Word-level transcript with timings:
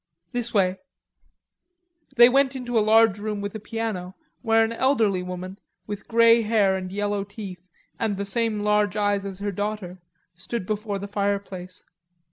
This 0.31 0.51
way." 0.51 0.79
They 2.15 2.27
went 2.27 2.55
into 2.55 2.75
a 2.75 2.81
large 2.81 3.19
room 3.19 3.39
with 3.39 3.53
a 3.53 3.59
piano 3.59 4.15
where 4.41 4.65
an 4.65 4.73
elderly 4.73 5.21
woman, 5.21 5.59
with 5.85 6.07
grey 6.07 6.41
hair 6.41 6.75
and 6.75 6.91
yellow 6.91 7.23
teeth 7.23 7.69
and 7.99 8.17
the 8.17 8.25
same 8.25 8.61
large 8.61 8.97
eyes 8.97 9.25
as 9.25 9.37
her 9.37 9.51
daughter, 9.51 10.01
stood 10.33 10.65
before 10.65 10.97
the 10.97 11.07
fireplace. 11.07 11.83